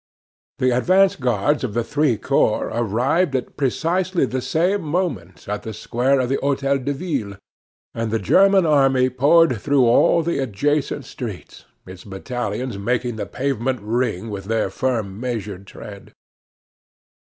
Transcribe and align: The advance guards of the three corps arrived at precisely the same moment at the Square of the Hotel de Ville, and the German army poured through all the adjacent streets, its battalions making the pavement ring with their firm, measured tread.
The 0.57 0.71
advance 0.75 1.15
guards 1.15 1.63
of 1.63 1.75
the 1.75 1.83
three 1.83 2.17
corps 2.17 2.71
arrived 2.73 3.35
at 3.35 3.55
precisely 3.55 4.25
the 4.25 4.41
same 4.41 4.81
moment 4.81 5.47
at 5.47 5.61
the 5.61 5.75
Square 5.75 6.21
of 6.21 6.29
the 6.29 6.39
Hotel 6.41 6.79
de 6.79 6.91
Ville, 6.91 7.37
and 7.93 8.09
the 8.09 8.17
German 8.17 8.65
army 8.65 9.11
poured 9.11 9.61
through 9.61 9.85
all 9.85 10.23
the 10.23 10.39
adjacent 10.39 11.05
streets, 11.05 11.65
its 11.85 12.03
battalions 12.03 12.79
making 12.79 13.17
the 13.17 13.27
pavement 13.27 13.79
ring 13.79 14.31
with 14.31 14.45
their 14.45 14.71
firm, 14.71 15.19
measured 15.19 15.67
tread. 15.67 16.13